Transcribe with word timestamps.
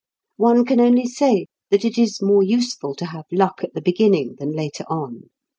One 0.37 0.65
can 0.65 0.79
only 0.81 1.05
say 1.05 1.45
that 1.69 1.85
it 1.85 1.95
is 1.99 2.23
more 2.23 2.41
useful 2.41 2.95
to 2.95 3.05
have 3.05 3.25
luck 3.31 3.63
at 3.63 3.75
the 3.75 3.81
beginning 3.83 4.33
than 4.39 4.49
later 4.51 4.83
on. 4.89 5.29